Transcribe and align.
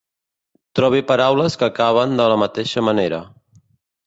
Trobi 0.79 1.01
paraules 1.11 1.57
que 1.63 1.67
acaben 1.67 2.17
de 2.21 2.27
la 2.33 2.39
mateixa 2.45 2.85
manera. 2.89 3.23